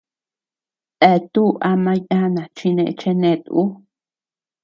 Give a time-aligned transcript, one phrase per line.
[1.11, 3.63] Eatú ama yana chi nee chenet ú.